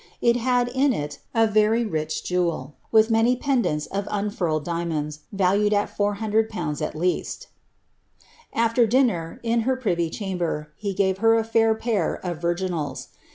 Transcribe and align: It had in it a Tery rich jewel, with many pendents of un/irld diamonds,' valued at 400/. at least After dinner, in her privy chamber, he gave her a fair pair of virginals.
It 0.19 0.35
had 0.35 0.67
in 0.69 0.93
it 0.93 1.19
a 1.35 1.47
Tery 1.47 1.85
rich 1.85 2.23
jewel, 2.23 2.73
with 2.91 3.11
many 3.11 3.35
pendents 3.35 3.85
of 3.85 4.07
un/irld 4.07 4.63
diamonds,' 4.65 5.19
valued 5.31 5.73
at 5.73 5.95
400/. 5.95 6.81
at 6.81 6.95
least 6.95 7.49
After 8.51 8.87
dinner, 8.87 9.39
in 9.43 9.59
her 9.59 9.75
privy 9.75 10.09
chamber, 10.09 10.71
he 10.75 10.95
gave 10.95 11.19
her 11.19 11.35
a 11.37 11.43
fair 11.43 11.75
pair 11.75 12.15
of 12.25 12.39
virginals. 12.41 13.09